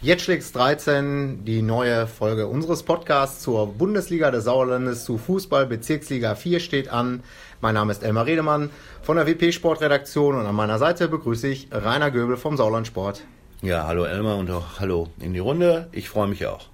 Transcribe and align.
Jetzt 0.00 0.22
schlägt's 0.22 0.52
13, 0.52 1.44
die 1.44 1.60
neue 1.60 2.06
Folge 2.06 2.46
unseres 2.46 2.84
Podcasts 2.84 3.42
zur 3.42 3.66
Bundesliga 3.66 4.30
des 4.30 4.44
Sauerlandes 4.44 5.04
zu 5.04 5.18
Fußball 5.18 5.66
Bezirksliga 5.66 6.36
4 6.36 6.60
steht 6.60 6.88
an. 6.88 7.24
Mein 7.60 7.74
Name 7.74 7.90
ist 7.90 8.04
Elmar 8.04 8.24
Redemann 8.24 8.70
von 9.02 9.16
der 9.16 9.26
WP 9.26 9.52
Sportredaktion 9.52 10.36
und 10.36 10.46
an 10.46 10.54
meiner 10.54 10.78
Seite 10.78 11.08
begrüße 11.08 11.48
ich 11.48 11.66
Rainer 11.72 12.12
Göbel 12.12 12.36
vom 12.36 12.56
Sauerland 12.56 12.86
Sport. 12.86 13.24
Ja, 13.60 13.88
hallo 13.88 14.04
Elmar 14.04 14.36
und 14.36 14.48
auch 14.52 14.78
hallo 14.78 15.08
in 15.18 15.32
die 15.32 15.40
Runde. 15.40 15.88
Ich 15.90 16.08
freue 16.08 16.28
mich 16.28 16.46
auch. 16.46 16.66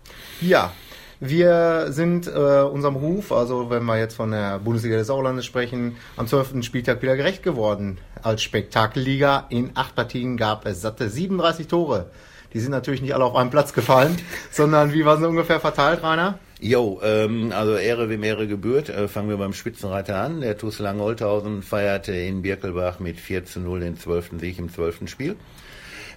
Ja, 0.42 0.72
wir 1.18 1.86
sind 1.92 2.26
äh, 2.26 2.30
unserem 2.30 2.96
Ruf, 2.96 3.32
also 3.32 3.70
wenn 3.70 3.84
wir 3.84 3.98
jetzt 3.98 4.16
von 4.16 4.32
der 4.32 4.58
Bundesliga 4.58 4.98
des 4.98 5.06
Sauerlandes 5.06 5.46
sprechen, 5.46 5.96
am 6.18 6.26
12. 6.26 6.62
Spieltag 6.62 7.00
wieder 7.00 7.16
gerecht 7.16 7.42
geworden. 7.42 7.96
Als 8.22 8.42
Spektakelliga 8.42 9.46
in 9.48 9.70
acht 9.72 9.94
Partien 9.94 10.36
gab 10.36 10.66
es 10.66 10.82
satte 10.82 11.08
37 11.08 11.68
Tore. 11.68 12.10
Die 12.54 12.60
sind 12.60 12.70
natürlich 12.70 13.02
nicht 13.02 13.14
alle 13.14 13.24
auf 13.24 13.34
einen 13.34 13.50
Platz 13.50 13.72
gefallen, 13.72 14.16
sondern 14.50 14.92
wie 14.92 15.04
waren 15.04 15.20
sie 15.20 15.28
ungefähr 15.28 15.60
verteilt, 15.60 16.02
Rainer? 16.02 16.38
Jo, 16.60 17.00
ähm, 17.02 17.52
also 17.52 17.76
Ehre 17.76 18.08
wem 18.08 18.22
Ehre 18.22 18.46
gebührt. 18.46 18.88
Äh, 18.88 19.08
fangen 19.08 19.28
wir 19.28 19.36
beim 19.36 19.52
Spitzenreiter 19.52 20.16
an. 20.16 20.40
Der 20.40 20.56
TuS 20.56 20.78
Langholthausen 20.78 21.62
feierte 21.62 22.12
in 22.12 22.42
Birkelbach 22.42 23.00
mit 23.00 23.18
4 23.18 23.44
zu 23.44 23.60
0 23.60 23.80
den 23.80 23.98
12. 23.98 24.30
Sieg 24.38 24.58
im 24.58 24.72
12. 24.72 25.08
Spiel. 25.08 25.36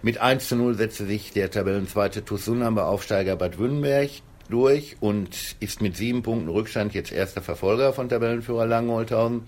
Mit 0.03 0.19
1 0.19 0.47
zu 0.47 0.55
0 0.55 0.75
setzte 0.75 1.05
sich 1.05 1.33
der 1.33 1.49
Tabellenzweite 1.49 2.23
TuS 2.23 2.45
Sundern 2.45 2.75
bei 2.75 2.83
Aufsteiger 2.83 3.35
Bad 3.35 3.57
Wünnenberg 3.57 4.11
durch 4.49 4.97
und 4.99 5.55
ist 5.59 5.81
mit 5.81 5.97
sieben 5.97 6.23
Punkten 6.23 6.49
Rückstand 6.49 6.93
jetzt 6.93 7.11
erster 7.11 7.41
Verfolger 7.41 7.93
von 7.93 8.09
Tabellenführer 8.09 8.65
Langenholthausen. 8.65 9.43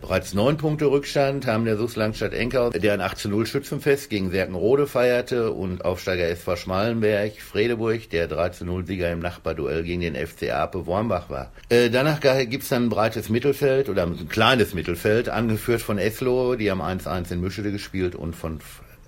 Bereits 0.00 0.34
neun 0.34 0.56
Punkte 0.56 0.86
Rückstand 0.86 1.46
haben 1.46 1.64
der 1.64 1.76
SUS 1.76 1.96
Langstadt 1.96 2.34
Enkau, 2.34 2.70
der 2.70 2.92
ein 2.92 3.00
8 3.00 3.18
zu 3.18 3.28
0 3.28 3.46
Schützenfest 3.46 4.10
gegen 4.10 4.30
Serkenrode 4.30 4.86
feierte 4.86 5.52
und 5.52 5.84
Aufsteiger 5.84 6.28
SV 6.28 6.56
Schmalenberg, 6.56 7.40
Fredeburg, 7.40 8.10
der 8.10 8.28
3 8.28 8.50
zu 8.50 8.64
0 8.64 8.86
Sieger 8.86 9.10
im 9.10 9.20
Nachbarduell 9.20 9.82
gegen 9.82 10.02
den 10.02 10.14
FC 10.14 10.50
Ape 10.52 10.86
Wormbach 10.86 11.30
war. 11.30 11.50
Äh, 11.70 11.90
danach 11.90 12.20
gibt's 12.20 12.68
dann 12.68 12.84
ein 12.84 12.88
breites 12.90 13.28
Mittelfeld 13.28 13.88
oder 13.88 14.02
ein 14.02 14.28
kleines 14.28 14.74
Mittelfeld, 14.74 15.28
angeführt 15.28 15.80
von 15.80 15.98
Eslo, 15.98 16.56
die 16.56 16.70
haben 16.70 16.82
1-1 16.82 17.32
in 17.32 17.40
Mischede 17.40 17.72
gespielt 17.72 18.14
und 18.14 18.36
von 18.36 18.60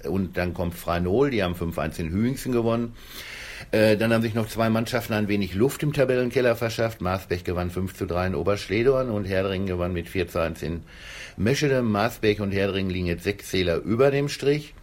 und 0.05 0.37
dann 0.37 0.55
kommt 0.55 0.75
Freinol, 0.75 1.31
die 1.31 1.43
haben 1.43 1.55
5-1 1.55 1.99
in 1.99 2.11
Hüingsen 2.11 2.53
gewonnen. 2.53 2.95
Äh, 3.71 3.97
dann 3.97 4.13
haben 4.13 4.23
sich 4.23 4.35
noch 4.35 4.49
zwei 4.49 4.71
Mannschaften 4.71 5.13
ein 5.13 5.29
wenig 5.29 5.55
Luft 5.55 5.83
im 5.83 5.93
Tabellenkeller 5.93 6.57
verschafft. 6.57 7.01
Maasbech 7.01 7.45
gewann 7.45 7.71
5 7.71 7.95
zu 7.95 8.07
3 8.07 8.29
in 8.29 8.35
Oberschledorn 8.35 9.11
und 9.11 9.25
Herdringen 9.25 9.67
gewann 9.67 9.93
mit 9.93 10.09
4 10.09 10.29
zu 10.29 10.41
1 10.41 10.63
in 10.63 10.83
Meschede. 11.37 11.83
Maasbech 11.83 12.41
und 12.41 12.53
Herdringen 12.53 12.91
liegen 12.91 13.07
jetzt 13.07 13.25
sechs 13.25 13.49
Zähler 13.49 13.77
über 13.77 14.11
dem 14.11 14.29
Strich. 14.29 14.75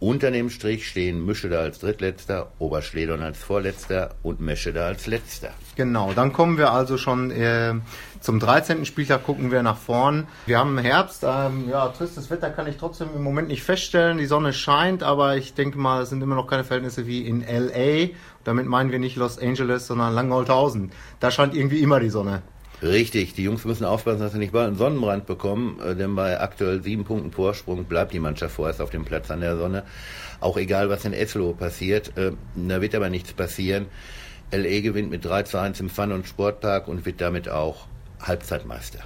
Unter 0.00 0.30
dem 0.30 0.50
Strich 0.50 0.88
stehen 0.88 1.24
Mischede 1.24 1.58
als 1.58 1.78
Drittletzter, 1.78 2.52
Oberschledern 2.58 3.22
als 3.22 3.38
Vorletzter 3.38 4.10
und 4.22 4.40
Meschede 4.40 4.84
als 4.84 5.06
Letzter. 5.06 5.50
Genau, 5.76 6.12
dann 6.12 6.32
kommen 6.32 6.58
wir 6.58 6.72
also 6.72 6.98
schon 6.98 7.30
äh, 7.30 7.74
zum 8.20 8.40
13. 8.40 8.84
Spieltag, 8.84 9.24
gucken 9.24 9.50
wir 9.50 9.62
nach 9.62 9.78
vorn. 9.78 10.26
Wir 10.46 10.58
haben 10.58 10.76
Herbst, 10.78 11.24
ähm, 11.24 11.68
ja, 11.70 11.88
tristes 11.88 12.28
Wetter 12.28 12.50
kann 12.50 12.66
ich 12.66 12.76
trotzdem 12.76 13.08
im 13.14 13.22
Moment 13.22 13.48
nicht 13.48 13.62
feststellen. 13.62 14.18
Die 14.18 14.26
Sonne 14.26 14.52
scheint, 14.52 15.02
aber 15.02 15.36
ich 15.36 15.54
denke 15.54 15.78
mal, 15.78 16.02
es 16.02 16.10
sind 16.10 16.22
immer 16.22 16.34
noch 16.34 16.48
keine 16.48 16.64
Verhältnisse 16.64 17.06
wie 17.06 17.26
in 17.26 17.42
L.A. 17.42 18.14
Damit 18.44 18.66
meinen 18.66 18.90
wir 18.92 18.98
nicht 18.98 19.16
Los 19.16 19.38
Angeles, 19.38 19.86
sondern 19.86 20.12
Langholthausen. 20.12 20.92
Da 21.20 21.30
scheint 21.30 21.54
irgendwie 21.54 21.80
immer 21.80 22.00
die 22.00 22.10
Sonne. 22.10 22.42
Richtig, 22.84 23.32
die 23.32 23.44
Jungs 23.44 23.64
müssen 23.64 23.86
aufpassen, 23.86 24.20
dass 24.20 24.32
sie 24.32 24.38
nicht 24.38 24.52
bald 24.52 24.66
einen 24.66 24.76
Sonnenbrand 24.76 25.24
bekommen, 25.24 25.80
äh, 25.80 25.96
denn 25.96 26.14
bei 26.14 26.38
aktuell 26.38 26.82
sieben 26.82 27.04
Punkten 27.04 27.32
Vorsprung 27.32 27.84
bleibt 27.84 28.12
die 28.12 28.18
Mannschaft 28.18 28.56
vorerst 28.56 28.82
auf 28.82 28.90
dem 28.90 29.06
Platz 29.06 29.30
an 29.30 29.40
der 29.40 29.56
Sonne. 29.56 29.84
Auch 30.40 30.58
egal, 30.58 30.90
was 30.90 31.06
in 31.06 31.14
Eslo 31.14 31.54
passiert, 31.54 32.14
äh, 32.18 32.32
da 32.54 32.82
wird 32.82 32.94
aber 32.94 33.08
nichts 33.08 33.32
passieren. 33.32 33.86
LE 34.50 34.82
gewinnt 34.82 35.10
mit 35.10 35.24
3 35.24 35.44
zu 35.44 35.58
1 35.58 35.80
im 35.80 35.88
Fun- 35.88 36.12
und 36.12 36.28
Sportpark 36.28 36.86
und 36.86 37.06
wird 37.06 37.22
damit 37.22 37.48
auch 37.48 37.86
Halbzeitmeister. 38.20 38.98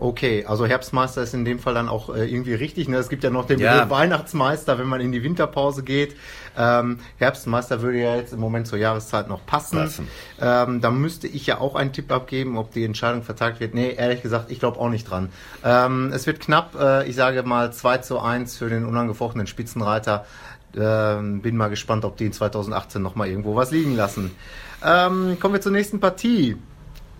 Okay, 0.00 0.44
also 0.46 0.64
Herbstmeister 0.64 1.22
ist 1.22 1.34
in 1.34 1.44
dem 1.44 1.58
Fall 1.58 1.74
dann 1.74 1.88
auch 1.88 2.14
äh, 2.14 2.24
irgendwie 2.30 2.54
richtig. 2.54 2.88
Ne? 2.88 2.98
Es 2.98 3.08
gibt 3.08 3.24
ja 3.24 3.30
noch 3.30 3.46
den 3.46 3.58
ja. 3.58 3.90
Weihnachtsmeister, 3.90 4.78
wenn 4.78 4.86
man 4.86 5.00
in 5.00 5.10
die 5.10 5.24
Winterpause 5.24 5.82
geht. 5.82 6.14
Ähm, 6.56 7.00
Herbstmeister 7.18 7.82
würde 7.82 7.98
ja 7.98 8.14
jetzt 8.14 8.32
im 8.32 8.38
Moment 8.38 8.68
zur 8.68 8.78
Jahreszeit 8.78 9.28
noch 9.28 9.44
passen. 9.44 9.78
passen. 9.78 10.08
Ähm, 10.40 10.80
da 10.80 10.92
müsste 10.92 11.26
ich 11.26 11.46
ja 11.48 11.58
auch 11.58 11.74
einen 11.74 11.92
Tipp 11.92 12.12
abgeben, 12.12 12.58
ob 12.58 12.72
die 12.72 12.84
Entscheidung 12.84 13.24
vertagt 13.24 13.58
wird. 13.58 13.74
Nee, 13.74 13.92
ehrlich 13.96 14.22
gesagt, 14.22 14.52
ich 14.52 14.60
glaube 14.60 14.78
auch 14.78 14.88
nicht 14.88 15.10
dran. 15.10 15.30
Ähm, 15.64 16.12
es 16.14 16.28
wird 16.28 16.38
knapp, 16.38 16.76
äh, 16.78 17.08
ich 17.08 17.16
sage 17.16 17.42
mal 17.42 17.72
2 17.72 17.98
zu 17.98 18.20
1 18.20 18.56
für 18.56 18.68
den 18.68 18.86
unangefochtenen 18.86 19.48
Spitzenreiter. 19.48 20.26
Ähm, 20.76 21.42
bin 21.42 21.56
mal 21.56 21.70
gespannt, 21.70 22.04
ob 22.04 22.16
die 22.16 22.26
in 22.26 22.32
2018 22.32 23.02
nochmal 23.02 23.28
irgendwo 23.28 23.56
was 23.56 23.72
liegen 23.72 23.96
lassen. 23.96 24.30
Ähm, 24.84 25.38
kommen 25.40 25.54
wir 25.54 25.60
zur 25.60 25.72
nächsten 25.72 25.98
Partie. 25.98 26.56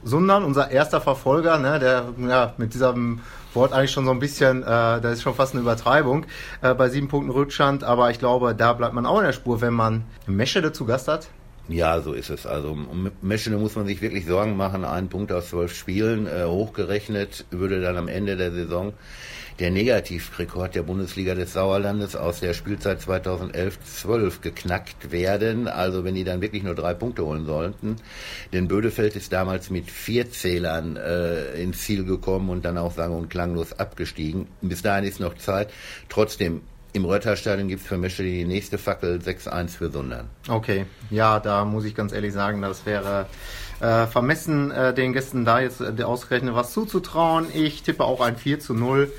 Sundern, 0.05 0.45
unser 0.45 0.71
erster 0.71 1.01
Verfolger, 1.01 1.59
ne, 1.59 1.79
der 1.79 2.05
ja, 2.19 2.55
mit 2.57 2.75
diesem 2.75 3.21
Wort 3.55 3.73
eigentlich 3.73 3.91
schon 3.91 4.05
so 4.05 4.11
ein 4.11 4.19
bisschen, 4.19 4.63
äh, 4.63 5.01
das 5.01 5.15
ist 5.15 5.23
schon 5.23 5.35
fast 5.35 5.55
eine 5.55 5.63
Übertreibung, 5.63 6.27
äh, 6.63 6.75
bei 6.75 6.89
sieben 6.89 7.09
Punkten 7.09 7.31
Rückstand, 7.31 7.85
aber 7.85 8.11
ich 8.11 8.19
glaube, 8.19 8.55
da 8.55 8.73
bleibt 8.73 8.95
man 8.95 9.07
auch 9.07 9.19
in 9.19 9.25
der 9.25 9.33
Spur, 9.33 9.61
wenn 9.61 9.75
man 9.75 10.05
Meschede 10.27 10.73
zu 10.73 10.85
Gast 10.85 11.09
hat. 11.09 11.29
Ja, 11.69 12.01
so 12.01 12.15
ist 12.15 12.31
es. 12.31 12.47
Also 12.47 12.71
um 12.71 13.11
Meschede 13.21 13.59
muss 13.59 13.77
man 13.77 13.87
sich 13.87 14.01
wirklich 14.01 14.25
Sorgen 14.25 14.57
machen. 14.57 14.85
Ein 14.85 15.09
Punkt 15.09 15.31
aus 15.33 15.51
zwölf 15.51 15.75
Spielen, 15.75 16.27
äh, 16.27 16.45
hochgerechnet, 16.45 17.45
würde 17.51 17.83
dann 17.83 17.99
am 17.99 18.09
Ende 18.09 18.37
der 18.37 18.53
Saison 18.53 18.95
der 19.59 19.71
Negativrekord 19.71 20.75
der 20.75 20.83
Bundesliga 20.83 21.35
des 21.35 21.53
Sauerlandes 21.53 22.15
aus 22.15 22.41
der 22.41 22.55
Spielzeit 22.55 23.01
2011-12 23.01 24.41
geknackt 24.41 25.11
werden. 25.11 25.67
Also 25.67 26.05
wenn 26.05 26.15
die 26.15 26.25
dann 26.25 26.41
wirklich 26.41 26.63
nur 26.63 26.75
drei 26.75 26.95
Punkte 26.95 27.25
holen 27.25 27.45
sollten. 27.45 27.97
Denn 28.53 28.69
Bödefeld 28.69 29.17
ist 29.17 29.33
damals 29.33 29.71
mit 29.71 29.91
vier 29.91 30.31
Zählern 30.31 30.97
äh, 30.97 31.61
ins 31.61 31.83
Ziel 31.83 32.05
gekommen 32.05 32.51
und 32.51 32.65
dann 32.65 32.79
auch 32.79 32.93
sagen 32.93 33.15
und 33.15 33.31
klanglos 33.31 33.73
abgestiegen. 33.73 34.47
Bis 34.63 34.83
dahin 34.83 35.05
ist 35.05 35.21
noch 35.21 35.37
Zeit. 35.37 35.71
Trotzdem, 36.09 36.63
im 36.99 37.05
Rötterstadion 37.05 37.69
gibt 37.69 37.83
es 37.83 37.89
für 37.89 37.97
Mesche 37.97 38.25
die 38.25 38.45
nächste 38.45 38.77
Fackel 38.77 39.19
6-1 39.19 39.69
für 39.71 39.91
Sundern. 39.91 40.29
Okay, 40.49 40.85
ja, 41.11 41.39
da 41.39 41.65
muss 41.65 41.85
ich 41.85 41.95
ganz 41.95 42.13
ehrlich 42.13 42.33
sagen, 42.33 42.61
das 42.61 42.85
wäre 42.87 43.27
äh, 43.81 44.07
vermessen, 44.07 44.73
äh, 44.73 44.93
den 44.93 45.13
Gästen 45.13 45.45
da 45.45 45.61
jetzt 45.61 45.81
äh, 45.81 46.03
ausgerechnet 46.03 46.55
was 46.57 46.73
zuzutrauen. 46.73 47.47
Ich 47.55 47.83
tippe 47.85 48.05
auch 48.05 48.21
ein 48.21 48.37
4 48.37 48.59
zu 48.59 48.75
0 48.75 49.11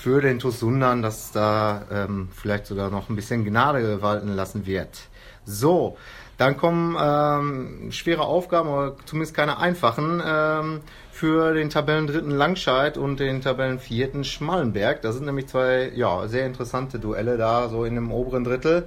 für 0.00 0.22
den 0.22 0.38
TuS 0.38 0.60
Sundern, 0.60 1.02
dass 1.02 1.30
da 1.30 1.82
ähm, 1.92 2.30
vielleicht 2.34 2.64
sogar 2.64 2.90
noch 2.90 3.10
ein 3.10 3.16
bisschen 3.16 3.44
Gnade 3.44 4.00
walten 4.00 4.34
lassen 4.34 4.64
wird. 4.64 5.08
So, 5.44 5.98
dann 6.38 6.56
kommen 6.56 6.96
ähm, 6.98 7.92
schwere 7.92 8.22
Aufgaben, 8.22 8.70
aber 8.70 8.96
zumindest 9.04 9.36
keine 9.36 9.58
einfachen, 9.58 10.22
ähm, 10.26 10.80
für 11.12 11.52
den 11.52 11.68
Tabellendritten 11.68 12.30
Langscheid 12.30 12.96
und 12.96 13.20
den 13.20 13.42
Tabellenvierten 13.42 14.24
Schmallenberg. 14.24 15.02
Das 15.02 15.16
sind 15.16 15.26
nämlich 15.26 15.48
zwei 15.48 15.92
ja, 15.94 16.26
sehr 16.28 16.46
interessante 16.46 16.98
Duelle 16.98 17.36
da, 17.36 17.68
so 17.68 17.84
in 17.84 17.94
dem 17.94 18.10
oberen 18.10 18.44
Drittel. 18.44 18.84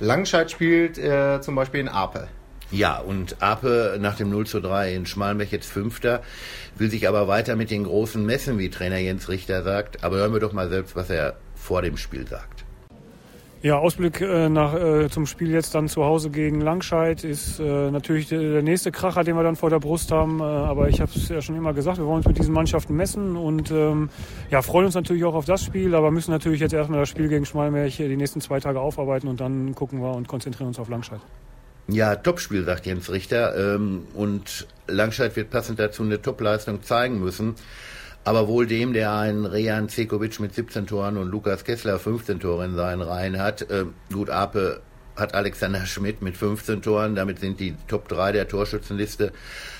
Langscheid 0.00 0.50
spielt 0.50 0.98
äh, 0.98 1.40
zum 1.40 1.54
Beispiel 1.54 1.78
in 1.78 1.88
Apel. 1.88 2.26
Ja, 2.72 2.98
und 2.98 3.42
Ape 3.42 3.98
nach 4.00 4.16
dem 4.16 4.30
0 4.30 4.46
zu 4.46 4.60
3 4.60 4.94
in 4.94 5.06
Schmalenberg 5.06 5.50
jetzt 5.50 5.70
Fünfter, 5.70 6.22
will 6.76 6.90
sich 6.90 7.08
aber 7.08 7.26
weiter 7.26 7.56
mit 7.56 7.70
den 7.70 7.84
großen 7.84 8.24
messen, 8.24 8.58
wie 8.58 8.70
Trainer 8.70 8.98
Jens 8.98 9.28
Richter 9.28 9.62
sagt. 9.62 10.04
Aber 10.04 10.18
hören 10.18 10.32
wir 10.32 10.40
doch 10.40 10.52
mal 10.52 10.68
selbst, 10.68 10.94
was 10.94 11.10
er 11.10 11.34
vor 11.56 11.82
dem 11.82 11.96
Spiel 11.96 12.26
sagt. 12.28 12.64
Ja, 13.62 13.76
Ausblick 13.78 14.22
äh, 14.22 14.48
nach, 14.48 14.74
äh, 14.74 15.10
zum 15.10 15.26
Spiel 15.26 15.50
jetzt 15.50 15.74
dann 15.74 15.86
zu 15.86 16.02
Hause 16.02 16.30
gegen 16.30 16.62
Langscheid 16.62 17.24
ist 17.24 17.60
äh, 17.60 17.90
natürlich 17.90 18.28
der 18.28 18.62
nächste 18.62 18.90
Kracher, 18.90 19.22
den 19.22 19.36
wir 19.36 19.42
dann 19.42 19.54
vor 19.54 19.68
der 19.68 19.80
Brust 19.80 20.10
haben. 20.12 20.40
Äh, 20.40 20.44
aber 20.44 20.88
ich 20.88 21.02
habe 21.02 21.10
es 21.14 21.28
ja 21.28 21.42
schon 21.42 21.56
immer 21.56 21.74
gesagt, 21.74 21.98
wir 21.98 22.06
wollen 22.06 22.18
uns 22.18 22.26
mit 22.26 22.38
diesen 22.38 22.54
Mannschaften 22.54 22.96
messen 22.96 23.36
und 23.36 23.70
ähm, 23.70 24.08
ja, 24.50 24.62
freuen 24.62 24.86
uns 24.86 24.94
natürlich 24.94 25.24
auch 25.24 25.34
auf 25.34 25.44
das 25.44 25.62
Spiel, 25.62 25.94
aber 25.94 26.10
müssen 26.10 26.30
natürlich 26.30 26.60
jetzt 26.60 26.72
erstmal 26.72 27.00
das 27.00 27.10
Spiel 27.10 27.28
gegen 27.28 27.44
Schmalmärch 27.44 27.98
die 27.98 28.16
nächsten 28.16 28.40
zwei 28.40 28.60
Tage 28.60 28.80
aufarbeiten 28.80 29.28
und 29.28 29.42
dann 29.42 29.74
gucken 29.74 30.00
wir 30.00 30.14
und 30.14 30.26
konzentrieren 30.26 30.68
uns 30.68 30.78
auf 30.78 30.88
Langscheid. 30.88 31.20
Ja, 31.90 32.14
Topspiel, 32.14 32.64
sagt 32.64 32.86
Jens 32.86 33.10
Richter. 33.10 33.74
Ähm, 33.74 34.06
und 34.14 34.66
Langscheid 34.86 35.34
wird 35.34 35.50
passend 35.50 35.80
dazu 35.80 36.02
eine 36.02 36.22
Topleistung 36.22 36.82
zeigen 36.82 37.20
müssen. 37.20 37.56
Aber 38.22 38.48
wohl 38.48 38.66
dem, 38.66 38.92
der 38.92 39.12
einen 39.12 39.44
Rejan 39.44 39.88
Cekovic 39.88 40.38
mit 40.40 40.54
17 40.54 40.86
Toren 40.86 41.16
und 41.16 41.30
Lukas 41.30 41.64
Kessler 41.64 41.98
15 41.98 42.38
Tore 42.38 42.64
in 42.66 42.76
seinen 42.76 43.00
Reihen 43.00 43.40
hat. 43.40 43.66
Gut, 44.12 44.28
Ape 44.28 44.82
hat 45.16 45.34
Alexander 45.34 45.86
Schmidt 45.86 46.20
mit 46.20 46.36
15 46.36 46.82
Toren. 46.82 47.14
Damit 47.14 47.40
sind 47.40 47.60
die 47.60 47.74
Top 47.88 48.08
3 48.08 48.32
der 48.32 48.46
Torschützenliste 48.46 49.32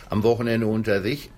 am 0.09 0.23
Wochenende 0.23 0.67
unter 0.67 1.03
sich. 1.03 1.31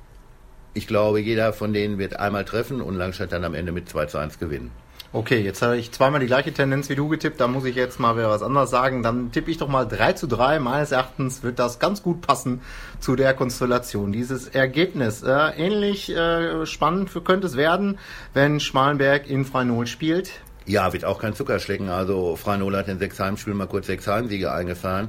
Ich 0.74 0.86
glaube, 0.86 1.20
jeder 1.20 1.52
von 1.52 1.72
denen 1.72 1.98
wird 1.98 2.18
einmal 2.18 2.44
treffen 2.44 2.80
und 2.80 2.94
Langscheid 2.94 3.30
dann 3.30 3.44
am 3.44 3.54
Ende 3.54 3.72
mit 3.72 3.88
2 3.88 4.06
zu 4.06 4.18
1 4.18 4.38
gewinnen. 4.38 4.70
Okay, 5.14 5.42
jetzt 5.42 5.60
habe 5.60 5.76
ich 5.76 5.92
zweimal 5.92 6.20
die 6.20 6.26
gleiche 6.26 6.54
Tendenz 6.54 6.88
wie 6.88 6.94
du 6.94 7.06
getippt, 7.06 7.38
da 7.38 7.46
muss 7.46 7.66
ich 7.66 7.76
jetzt 7.76 8.00
mal 8.00 8.16
wieder 8.16 8.30
was 8.30 8.42
anderes 8.42 8.70
sagen. 8.70 9.02
Dann 9.02 9.30
tippe 9.30 9.50
ich 9.50 9.58
doch 9.58 9.68
mal 9.68 9.84
3 9.84 10.14
zu 10.14 10.26
3. 10.26 10.58
Meines 10.58 10.90
Erachtens 10.90 11.42
wird 11.42 11.58
das 11.58 11.78
ganz 11.78 12.02
gut 12.02 12.22
passen 12.22 12.62
zu 12.98 13.14
der 13.14 13.34
Konstellation. 13.34 14.12
Dieses 14.12 14.48
Ergebnis, 14.48 15.22
äh, 15.22 15.50
ähnlich 15.58 16.08
äh, 16.16 16.64
spannend 16.64 17.10
könnte 17.24 17.46
es 17.46 17.58
werden, 17.58 17.98
wenn 18.32 18.58
Schmalenberg 18.58 19.28
in 19.28 19.44
Freinol 19.44 19.86
spielt. 19.86 20.30
Ja, 20.64 20.94
wird 20.94 21.04
auch 21.04 21.20
kein 21.20 21.34
Zuckerschlecken. 21.34 21.90
Also 21.90 22.36
Freinol 22.36 22.74
hat 22.74 22.88
in 22.88 22.98
sechs 22.98 23.20
Heimspielen 23.20 23.58
mal 23.58 23.66
kurz 23.66 23.88
sechs 23.88 24.06
Heimsiege 24.06 24.50
eingefahren. 24.50 25.08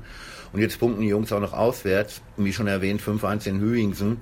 Und 0.52 0.60
jetzt 0.60 0.80
punkten 0.80 1.02
die 1.02 1.08
Jungs 1.08 1.32
auch 1.32 1.40
noch 1.40 1.54
auswärts. 1.54 2.22
Wie 2.36 2.52
schon 2.52 2.68
erwähnt, 2.68 3.02
5-1 3.02 3.48
in 3.48 3.62
Hüingsen. 3.62 4.20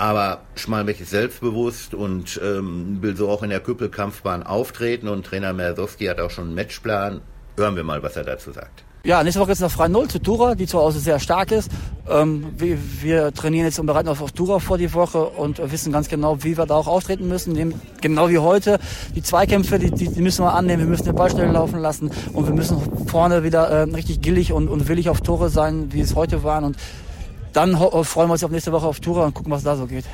Aber 0.00 0.40
Schmalbeck 0.54 0.98
ist 0.98 1.10
selbstbewusst 1.10 1.92
und 1.92 2.40
ähm, 2.42 3.02
will 3.02 3.14
so 3.18 3.28
auch 3.28 3.42
in 3.42 3.50
der 3.50 3.60
Küppelkampfbahn 3.60 4.42
auftreten. 4.42 5.08
Und 5.08 5.26
Trainer 5.26 5.52
Mersowski 5.52 6.06
hat 6.06 6.18
auch 6.20 6.30
schon 6.30 6.46
einen 6.46 6.54
Matchplan. 6.54 7.20
Hören 7.58 7.76
wir 7.76 7.84
mal, 7.84 8.02
was 8.02 8.16
er 8.16 8.24
dazu 8.24 8.50
sagt. 8.50 8.82
Ja, 9.04 9.22
nächste 9.22 9.40
Woche 9.40 9.52
ist 9.52 9.60
noch 9.60 9.70
frei 9.70 9.88
Null 9.88 10.08
zu 10.08 10.18
Tura, 10.18 10.54
die 10.54 10.66
zu 10.66 10.78
Hause 10.78 11.00
sehr 11.00 11.18
stark 11.18 11.52
ist. 11.52 11.70
Ähm, 12.08 12.46
wir, 12.56 12.78
wir, 13.02 13.34
trainieren 13.34 13.66
jetzt 13.66 13.78
und 13.78 13.84
bereiten 13.84 14.08
uns 14.08 14.22
auf 14.22 14.32
Tura 14.32 14.58
vor 14.58 14.78
die 14.78 14.94
Woche 14.94 15.22
und 15.22 15.58
wissen 15.70 15.92
ganz 15.92 16.08
genau, 16.08 16.42
wie 16.44 16.56
wir 16.56 16.64
da 16.64 16.76
auch 16.76 16.86
auftreten 16.86 17.28
müssen. 17.28 17.52
Dem, 17.52 17.74
genau 18.00 18.30
wie 18.30 18.38
heute. 18.38 18.78
Die 19.14 19.22
Zweikämpfe, 19.22 19.78
die, 19.78 19.90
die, 19.90 20.08
die, 20.08 20.22
müssen 20.22 20.42
wir 20.46 20.54
annehmen. 20.54 20.84
Wir 20.84 20.88
müssen 20.88 21.04
den 21.04 21.14
Ball 21.14 21.30
schnell 21.30 21.50
laufen 21.50 21.78
lassen 21.78 22.10
und 22.32 22.46
wir 22.46 22.54
müssen 22.54 23.06
vorne 23.06 23.44
wieder 23.44 23.68
äh, 23.68 23.82
richtig 23.82 24.22
gillig 24.22 24.54
und, 24.54 24.68
und 24.68 24.88
willig 24.88 25.10
auf 25.10 25.20
Tore 25.20 25.50
sein, 25.50 25.92
wie 25.92 26.00
es 26.00 26.14
heute 26.14 26.42
waren. 26.42 26.64
Und 26.64 26.78
dann 27.52 27.76
freuen 27.76 28.28
wir 28.28 28.32
uns 28.32 28.44
auf 28.44 28.50
nächste 28.50 28.72
Woche 28.72 28.86
auf 28.86 29.00
Tura 29.00 29.24
und 29.24 29.34
gucken, 29.34 29.52
was 29.52 29.62
da 29.62 29.76
so 29.76 29.86
geht. 29.86 30.04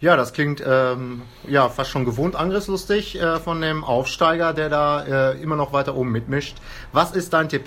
Ja, 0.00 0.16
das 0.16 0.32
klingt 0.32 0.62
ähm, 0.66 1.22
ja 1.48 1.68
fast 1.68 1.90
schon 1.90 2.04
gewohnt 2.04 2.36
angriffslustig 2.36 3.18
äh, 3.18 3.38
von 3.38 3.60
dem 3.60 3.84
Aufsteiger, 3.84 4.52
der 4.52 4.68
da 4.68 5.02
äh, 5.32 5.40
immer 5.40 5.56
noch 5.56 5.72
weiter 5.72 5.94
oben 5.94 6.12
mitmischt. 6.12 6.56
Was 6.92 7.12
ist 7.12 7.32
dein 7.32 7.48
Tipp? 7.48 7.66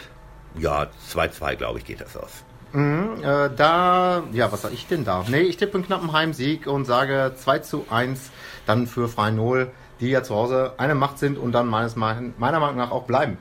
Ja, 0.59 0.87
2-2, 1.11 1.55
glaube 1.55 1.79
ich, 1.79 1.85
geht 1.85 2.01
das 2.01 2.15
aus. 2.15 2.43
Mhm, 2.73 3.23
äh, 3.23 3.49
da, 3.55 4.23
ja, 4.33 4.51
was 4.51 4.61
sag 4.61 4.73
ich 4.73 4.87
denn 4.87 5.05
da? 5.05 5.23
Nee, 5.27 5.41
ich 5.41 5.57
tippe 5.57 5.75
einen 5.75 5.85
knappen 5.85 6.11
Heimsieg 6.11 6.67
und 6.67 6.85
sage 6.85 7.33
2 7.35 7.59
zu 7.59 7.85
1 7.89 8.29
dann 8.65 8.87
für 8.87 9.07
Freinol, 9.07 9.71
die 9.99 10.09
ja 10.09 10.21
zu 10.21 10.35
Hause 10.35 10.73
eine 10.77 10.93
Macht 10.93 11.17
sind 11.17 11.37
und 11.37 11.53
dann 11.53 11.67
meines, 11.67 11.95
meiner 11.95 12.59
Meinung 12.59 12.75
nach 12.75 12.91
auch 12.91 13.03
bleiben. 13.03 13.37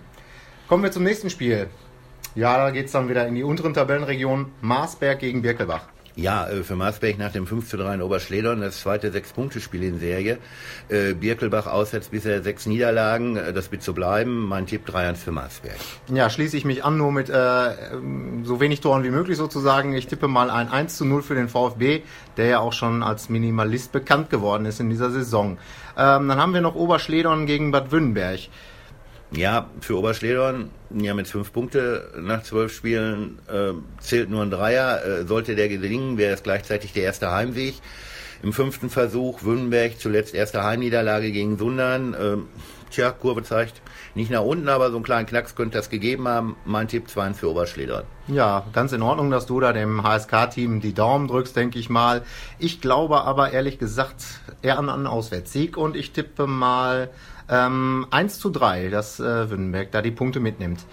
Kommen 0.68 0.82
wir 0.82 0.92
zum 0.92 1.02
nächsten 1.02 1.28
Spiel. 1.28 1.68
Ja, 2.36 2.58
da 2.58 2.70
geht 2.70 2.86
es 2.86 2.92
dann 2.92 3.08
wieder 3.08 3.26
in 3.26 3.34
die 3.34 3.42
unteren 3.42 3.72
Tabellenregionen. 3.72 4.48
Marsberg 4.60 5.20
gegen 5.20 5.40
Birkelbach. 5.40 5.86
Ja, 6.16 6.46
äh, 6.48 6.62
für 6.62 6.76
Marsberg 6.76 7.18
nach 7.18 7.32
dem 7.32 7.46
5 7.46 7.66
zu 7.66 7.78
3 7.78 7.94
in 7.94 8.02
Oberschledern 8.02 8.60
das 8.60 8.80
zweite 8.80 9.10
Sechs-Punkte-Spiel 9.10 9.82
in 9.82 9.98
Serie. 9.98 10.36
Äh, 10.90 11.14
Birkelbach 11.14 11.66
auswärts 11.66 12.10
bisher 12.10 12.42
sechs 12.42 12.66
Niederlagen, 12.66 13.36
äh, 13.36 13.54
das 13.54 13.72
wird 13.72 13.82
so 13.82 13.94
bleiben. 13.94 14.46
Mein 14.46 14.66
Tipp 14.66 14.86
3-1 14.86 15.14
für 15.16 15.32
Marsberg. 15.32 15.76
Ja, 16.12 16.28
schließe 16.28 16.58
ich 16.58 16.66
mich 16.66 16.84
an, 16.84 16.98
nur 16.98 17.10
mit 17.10 17.30
äh, 17.30 17.70
so 18.42 18.60
wenig 18.60 18.82
Toren 18.82 19.02
wie 19.02 19.10
möglich 19.10 19.38
sozusagen. 19.38 19.94
Ich 19.94 20.06
tippe 20.06 20.28
mal 20.28 20.50
ein 20.50 20.68
1 20.68 20.98
zu 20.98 21.06
0 21.06 21.22
für 21.22 21.34
den 21.34 21.48
VfB, 21.48 22.02
der 22.36 22.46
ja 22.46 22.58
auch 22.58 22.74
schon 22.74 23.02
als 23.02 23.30
Minimalist 23.30 23.92
bekannt 23.92 24.28
geworden 24.28 24.66
ist 24.66 24.78
in 24.78 24.90
dieser 24.90 25.10
Saison. 25.10 25.56
Ähm, 25.96 26.28
dann 26.28 26.38
haben 26.38 26.52
wir 26.52 26.60
noch 26.60 26.74
Oberschledern 26.74 27.46
gegen 27.46 27.70
Bad 27.70 27.92
Wünnenberg. 27.92 28.40
Ja, 29.32 29.66
für 29.80 29.98
Oberschledorn, 29.98 30.70
ja 30.90 31.12
mit 31.14 31.26
fünf 31.26 31.52
Punkte 31.52 32.10
nach 32.20 32.42
zwölf 32.44 32.72
Spielen 32.72 33.38
äh, 33.48 33.72
zählt 34.00 34.30
nur 34.30 34.42
ein 34.42 34.50
Dreier. 34.50 35.04
Äh, 35.04 35.24
sollte 35.24 35.56
der 35.56 35.68
gelingen, 35.68 36.16
wäre 36.16 36.34
es 36.34 36.42
gleichzeitig 36.42 36.92
der 36.92 37.02
erste 37.02 37.32
Heimweg. 37.32 37.74
Im 38.42 38.52
fünften 38.52 38.90
Versuch 38.90 39.42
Wünnenberg 39.42 39.98
zuletzt 39.98 40.34
erste 40.34 40.62
Heimniederlage 40.62 41.32
gegen 41.32 41.58
Sundern. 41.58 42.14
Äh, 42.14 42.36
tja, 42.90 43.10
Kurve 43.10 43.42
zeigt 43.42 43.82
nicht 44.14 44.30
nach 44.30 44.42
unten, 44.42 44.68
aber 44.68 44.90
so 44.90 44.96
einen 44.96 45.04
kleinen 45.04 45.26
Knacks 45.26 45.54
könnte 45.54 45.76
das 45.76 45.90
gegeben 45.90 46.28
haben. 46.28 46.56
Mein 46.64 46.86
Tipp 46.86 47.08
2 47.08 47.34
für 47.34 47.50
Oberschledorn. 47.50 48.04
Ja, 48.28 48.64
ganz 48.72 48.92
in 48.92 49.02
Ordnung, 49.02 49.30
dass 49.30 49.46
du 49.46 49.58
da 49.60 49.72
dem 49.72 50.02
HSK-Team 50.02 50.80
die 50.80 50.94
Daumen 50.94 51.28
drückst, 51.28 51.56
denke 51.56 51.78
ich 51.78 51.90
mal. 51.90 52.22
Ich 52.58 52.80
glaube 52.80 53.22
aber 53.22 53.52
ehrlich 53.52 53.78
gesagt 53.78 54.22
eher 54.62 54.78
an 54.78 54.88
einen 54.88 55.06
Auswärtssieg 55.06 55.76
und 55.76 55.96
ich 55.96 56.12
tippe 56.12 56.46
mal 56.46 57.10
ähm, 57.48 58.06
1 58.10 58.38
zu 58.38 58.50
3, 58.50 58.88
dass 58.88 59.20
äh, 59.20 59.50
Württemberg 59.50 59.90
da 59.92 60.02
die 60.02 60.10
Punkte 60.10 60.40
mitnimmt. 60.40 60.84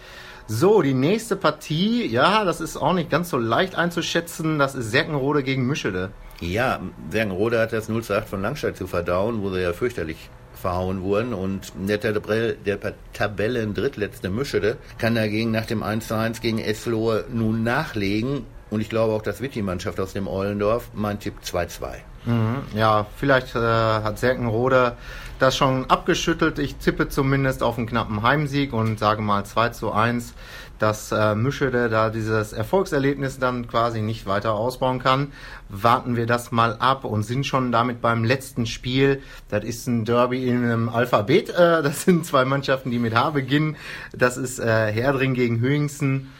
So, 0.48 0.82
die 0.82 0.94
nächste 0.94 1.38
Partie, 1.38 2.06
ja, 2.06 2.44
das 2.44 2.60
ist 2.60 2.76
auch 2.76 2.94
nicht 2.94 3.10
ganz 3.10 3.30
so 3.30 3.38
leicht 3.38 3.76
einzuschätzen. 3.76 4.60
Das 4.60 4.76
ist 4.76 4.92
Serkenrode 4.92 5.42
gegen 5.42 5.66
Mischede. 5.66 6.12
Ja, 6.42 6.82
Serkenrode 7.10 7.60
hat 7.60 7.72
das 7.72 7.88
0 7.88 8.04
zu 8.04 8.14
8 8.14 8.28
von 8.28 8.42
Langstedt 8.42 8.76
zu 8.76 8.86
verdauen, 8.86 9.42
wo 9.42 9.50
sie 9.52 9.62
ja 9.62 9.72
fürchterlich 9.72 10.30
verhauen 10.54 11.02
wurden. 11.02 11.34
Und 11.34 11.72
der, 11.88 12.02
Tabell, 12.02 12.58
der 12.66 12.78
Tabellen 13.14 13.74
drittletzte 13.74 14.30
Mischede 14.30 14.78
kann 14.98 15.16
dagegen 15.16 15.52
nach 15.52 15.66
dem 15.66 15.82
1 15.82 16.10
zu 16.10 16.16
1 16.16 16.42
gegen 16.42 16.60
Eslohe 16.60 17.24
nun 17.32 17.64
nachlegen. 17.64 18.46
Und 18.70 18.82
ich 18.82 18.90
glaube 18.90 19.14
auch, 19.14 19.22
dass 19.22 19.40
wird 19.40 19.56
die 19.56 19.62
Mannschaft 19.62 20.00
aus 20.02 20.12
dem 20.12 20.28
Eulendorf. 20.28 20.90
Mein 20.94 21.20
Tipp 21.20 21.36
2-2. 21.44 22.00
Mhm, 22.26 22.64
ja, 22.76 23.06
vielleicht 23.18 23.56
äh, 23.56 23.60
hat 23.60 24.18
Serkenrode 24.18 24.96
das 25.40 25.58
schon 25.58 25.90
abgeschüttelt. 25.90 26.58
Ich 26.60 26.76
tippe 26.76 27.10
zumindest 27.10 27.64
auf 27.64 27.78
einen 27.78 27.88
knappen 27.88 28.24
Heimsieg 28.24 28.72
und 28.72 28.98
sage 28.98 29.22
mal 29.22 29.44
2 29.44 29.70
zu 29.70 29.92
1, 29.92 30.34
dass 30.80 31.12
äh, 31.12 31.36
Mischede 31.36 31.90
da 31.90 32.10
dieses 32.10 32.54
Erfolgserlebnis 32.54 33.40
dann 33.40 33.68
quasi 33.68 34.02
nicht 34.02 34.26
weiter 34.26 34.54
ausbauen 34.54 35.00
kann. 35.00 35.34
Warten 35.68 36.16
wir 36.16 36.26
das 36.26 36.52
mal 36.52 36.78
ab 36.78 37.04
und 37.04 37.24
sind 37.24 37.46
schon 37.46 37.72
damit 37.72 38.02
beim 38.02 38.24
letzten 38.24 38.66
Spiel. 38.66 39.22
Das 39.50 39.66
ist 39.66 39.88
ein 39.88 40.06
Derby 40.06 40.48
in 40.48 40.64
einem 40.64 40.90
Alphabet. 40.90 41.50
Äh, 41.50 41.84
das 41.84 42.04
sind 42.04 42.26
zwei 42.26 42.46
Mannschaften, 42.46 42.90
die 42.90 43.00
mit 43.00 43.14
H 43.14 43.32
beginnen. 43.32 43.76
Das 44.14 44.38
ist 44.38 44.60
äh, 44.60 44.92
Herdring 44.92 45.34
gegen 45.34 45.60
Höhingsen 45.60 46.32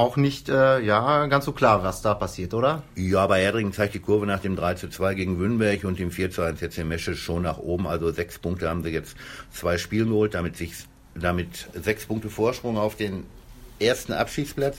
auch 0.00 0.16
nicht 0.16 0.48
äh, 0.48 0.80
ja, 0.80 1.26
ganz 1.26 1.44
so 1.44 1.52
klar, 1.52 1.84
was 1.84 2.02
da 2.02 2.14
passiert, 2.14 2.54
oder? 2.54 2.82
Ja, 2.96 3.26
bei 3.26 3.42
Erdringen 3.42 3.72
zeigt 3.72 3.94
die 3.94 4.00
Kurve 4.00 4.26
nach 4.26 4.40
dem 4.40 4.56
3 4.56 4.74
zu 4.74 4.88
2 4.88 5.14
gegen 5.14 5.38
Wünnberg 5.38 5.84
und 5.84 5.98
dem 5.98 6.10
4 6.10 6.30
zu 6.30 6.42
1 6.42 6.60
jetzt 6.60 6.78
in 6.78 6.88
Mesche 6.88 7.14
schon 7.14 7.42
nach 7.42 7.58
oben. 7.58 7.86
Also 7.86 8.10
sechs 8.10 8.38
Punkte 8.38 8.68
haben 8.68 8.82
sie 8.82 8.90
jetzt 8.90 9.14
zwei 9.52 9.78
Spielen 9.78 10.08
geholt, 10.08 10.34
damit 10.34 10.56
damit 11.14 11.68
sechs 11.74 12.06
Punkte 12.06 12.30
Vorsprung 12.30 12.78
auf 12.78 12.96
den 12.96 13.24
ersten 13.78 14.12
Abschiedsplatz. 14.12 14.78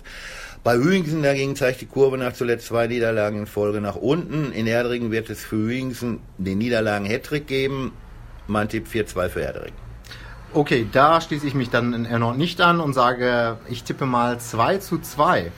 Bei 0.64 0.76
Hüingsen 0.76 1.24
dagegen 1.24 1.56
zeigt 1.56 1.82
die 1.82 1.88
Kurve 1.88 2.18
nach 2.18 2.34
zuletzt 2.34 2.68
zwei 2.68 2.88
Niederlagen 2.88 3.40
in 3.40 3.48
Folge 3.48 3.82
nach 3.82 3.96
unten. 3.96 4.52
In 4.52 4.68
Erdringen 4.68 5.12
wird 5.12 5.30
es 5.30 5.44
für 5.44 5.56
Hüingsen 5.56 6.20
den 6.38 6.58
Niederlagen 6.58 7.06
Hattrick 7.06 7.48
geben. 7.48 7.94
Mein 8.48 8.70
Tipp 8.70 8.88
4-2 8.92 9.30
für 9.30 9.42
Erdringen. 9.42 9.91
Okay, 10.54 10.88
da 10.92 11.22
schließe 11.22 11.48
ich 11.48 11.54
mich 11.54 11.70
dann 11.70 12.06
erneut 12.06 12.38
nicht 12.38 12.60
an 12.60 12.82
und 12.82 12.94
sage, 12.94 13.58
ich 13.70 13.84
tippe 13.84 14.06
mal 14.06 14.40
2 14.40 14.78
zu 14.78 15.00
2. 15.00 15.52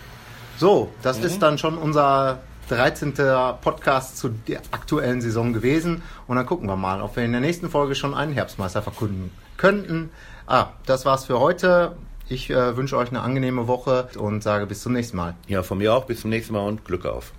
So, 0.58 0.92
das 1.02 1.20
mhm. 1.20 1.26
ist 1.26 1.40
dann 1.42 1.58
schon 1.58 1.78
unser 1.78 2.40
13. 2.70 3.14
Podcast 3.62 4.18
zu 4.18 4.30
der 4.30 4.62
aktuellen 4.72 5.20
Saison 5.20 5.52
gewesen. 5.52 6.04
Und 6.28 6.38
dann 6.38 6.46
gucken 6.46 6.68
wir 6.68 6.76
mal, 6.76 7.02
ob 7.02 7.16
wir 7.16 7.24
in 7.24 7.32
der 7.32 7.42
nächsten 7.42 7.70
Folge 7.70 7.96
schon 7.96 8.14
einen 8.14 8.34
Herbstmeister 8.34 8.82
verkünden 8.82 9.32
könnten. 9.58 10.12
Ah, 10.48 10.68
das 10.86 11.06
war's 11.06 11.26
für 11.26 11.40
heute. 11.40 11.96
Ich 12.30 12.50
äh, 12.50 12.78
wünsche 12.78 12.98
euch 12.98 13.10
eine 13.10 13.22
angenehme 13.22 13.68
Woche 13.68 14.08
und 14.18 14.44
sage 14.44 14.66
bis 14.66 14.82
zum 14.82 14.94
nächsten 14.94 15.18
Mal. 15.18 15.36
Ja, 15.48 15.62
von 15.64 15.80
mir 15.80 15.94
auch 15.94 16.06
bis 16.06 16.22
zum 16.22 16.30
nächsten 16.30 16.54
Mal 16.54 16.66
und 16.66 16.86
Glück 16.86 17.06
auf. 17.06 17.34